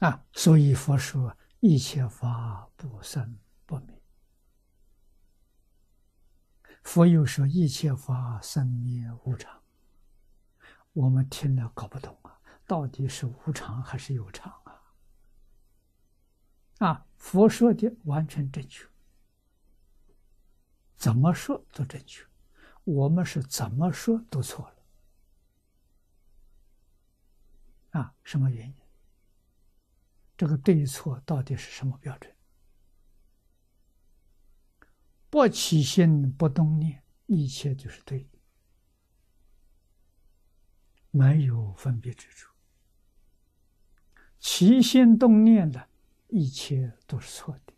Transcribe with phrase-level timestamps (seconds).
[0.00, 4.02] 啊，所以佛说一切法不生不灭。
[6.82, 9.62] 佛又说一切法生灭无常。
[10.94, 14.82] 我们听了搞不懂啊，到底是无常还是有常啊？
[16.78, 18.88] 啊，佛说的完全正确，
[20.96, 22.26] 怎么说都正确，
[22.84, 24.76] 我们是怎么说都错了。
[28.00, 28.79] 啊，什么原因？
[30.40, 32.34] 这个对错到底是什么标准？
[35.28, 38.38] 不起心不动念，一切就是对的，
[41.10, 42.50] 没有分别之处。
[44.38, 45.90] 起心动念的，
[46.28, 47.74] 一切都是错的。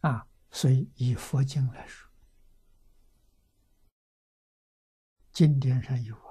[0.00, 2.12] 啊，所以以佛经来说，
[5.32, 6.23] 经典上有。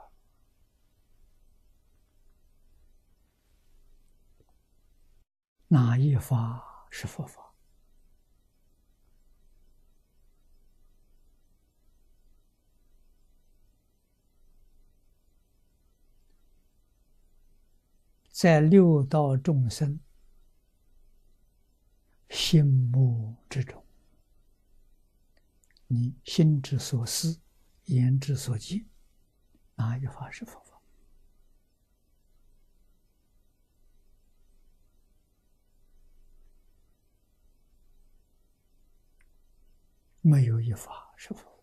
[5.73, 7.52] 哪一法是佛法？
[18.30, 19.99] 在六道众生
[22.30, 23.83] 心目之中，
[25.87, 27.41] 你心之所思、
[27.85, 28.85] 言之所见，
[29.73, 30.72] 哪一法是佛法？
[40.25, 41.61] 没有一法是佛，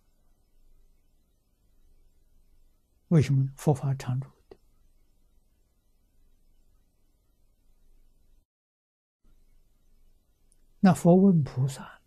[3.09, 4.57] 为什么佛法常住的？
[10.81, 12.03] 那佛问菩萨：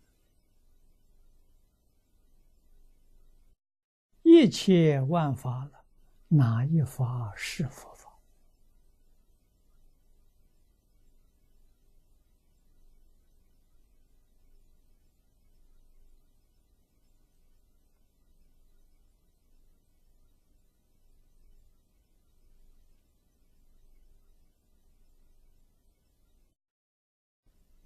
[4.22, 5.84] 一切万法了，
[6.28, 7.93] 哪一法是佛？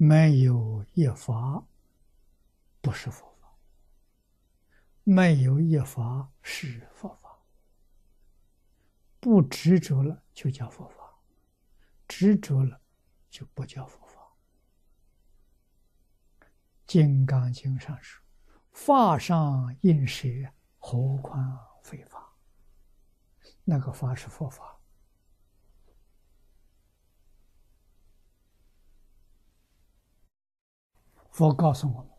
[0.01, 1.67] 没有一法
[2.81, 3.59] 不是佛法，
[5.03, 7.37] 没有一法是佛法。
[9.19, 11.19] 不执着了就叫佛法，
[12.07, 12.81] 执着了
[13.29, 14.21] 就不叫佛法。
[16.87, 18.25] 《金刚经》上说
[18.71, 20.29] ：“法上应舍，
[20.79, 22.37] 何况非法？”
[23.65, 24.78] 那个法是佛法。
[31.39, 32.11] 佛告诉我们：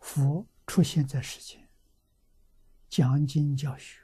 [0.00, 1.70] 佛出现在世间，
[2.88, 4.00] 讲经教学，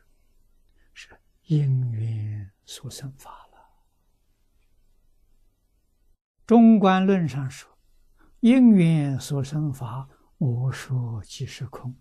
[0.92, 3.58] 是因缘所生法了。
[6.46, 7.76] 中观论上说
[8.38, 10.08] ：“因缘所生法。”
[10.44, 11.96] 我说即是空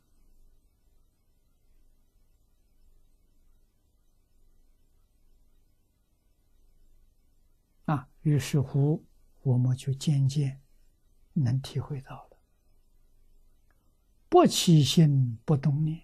[7.86, 9.06] 啊，于是乎
[9.44, 10.62] 我们就渐渐
[11.32, 12.38] 能体会到了：
[14.28, 16.04] 不起心不动念，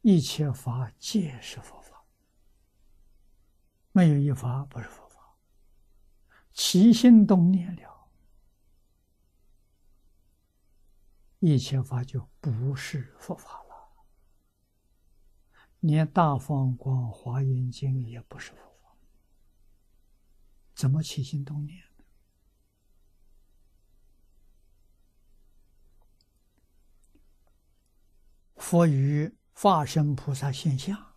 [0.00, 2.02] 一切法皆是佛法，
[3.92, 5.36] 没有一法不是佛法。
[6.54, 7.95] 起心动念了。
[11.38, 13.92] 一切法就不是佛法了，
[15.80, 18.96] 连《大放光华严经》也不是佛法，
[20.74, 21.84] 怎么起心动念？
[28.56, 31.14] 佛与化身菩萨现象，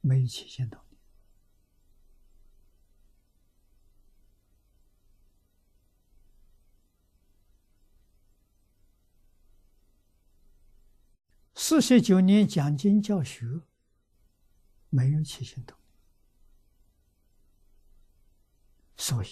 [0.00, 0.83] 没有起心动。
[11.56, 13.46] 四十九年讲经教学，
[14.90, 15.94] 没有起心动念，
[18.96, 19.28] 所以，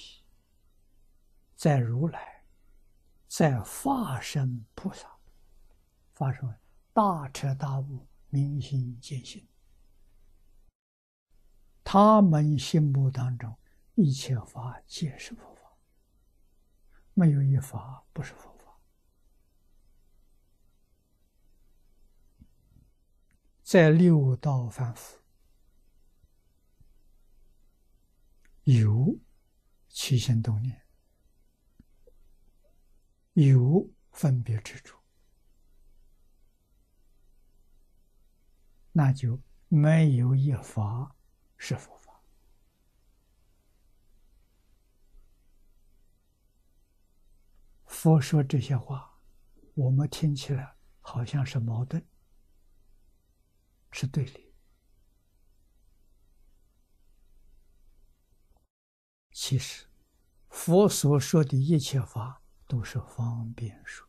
[1.56, 2.44] 在如来，
[3.26, 5.18] 在化身菩萨，
[6.12, 6.54] 发生
[6.92, 9.48] 大彻大悟、明心见性，
[11.82, 13.58] 他们心目当中
[13.96, 15.76] 一切法皆是佛法，
[17.14, 18.51] 没有一法不是佛。
[23.72, 25.18] 在六道凡夫，
[28.64, 29.18] 有
[29.88, 30.82] 起心动念
[33.32, 34.98] 有分别之处，
[38.92, 41.16] 那就没有一法
[41.56, 42.22] 是佛法。
[47.86, 49.18] 佛说这些话，
[49.72, 52.06] 我们听起来好像是矛盾，
[53.92, 54.52] 是对立。
[59.30, 59.86] 其实，
[60.48, 64.06] 佛所说的一切法都是方便说，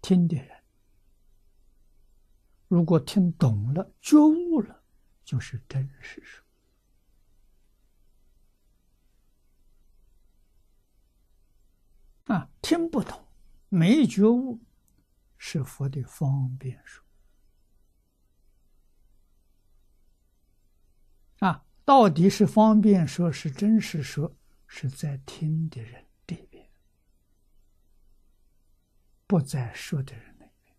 [0.00, 0.62] 听的人
[2.68, 4.84] 如果听懂了、觉悟了，
[5.24, 6.43] 就是真实说；
[12.24, 13.26] 啊，听不懂、
[13.68, 14.60] 没觉悟，
[15.36, 17.04] 是佛的方便说。
[21.40, 24.34] 啊，到底是方便说，是真实说，
[24.66, 26.66] 是在听的人这边，
[29.26, 30.74] 不在说的人那边。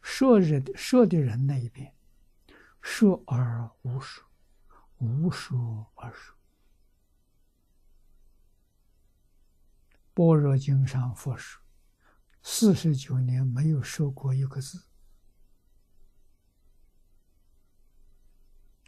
[0.00, 1.94] 说人说的人那一边，
[2.80, 4.26] 说而无说，
[4.96, 6.37] 无说而说。
[10.18, 11.62] 般若经上佛说，
[12.42, 14.84] 四十九年没有说过一个字。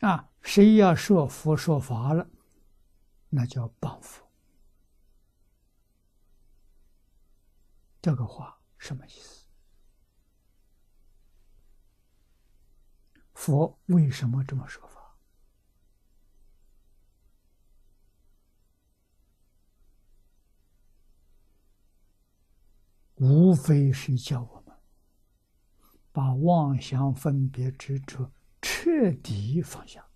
[0.01, 2.29] 啊，谁要说佛说法了，
[3.29, 4.29] 那叫谤佛。
[8.03, 9.47] 这个话什么意思？
[13.35, 15.00] 佛为什么这么说法？
[23.21, 24.77] 无非是叫我们
[26.11, 28.33] 把妄想分别执着。
[28.63, 30.07] 彻底放下，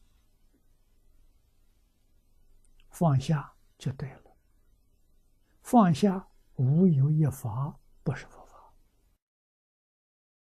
[2.90, 4.36] 放下就对了。
[5.62, 8.43] 放下无有一法不是佛。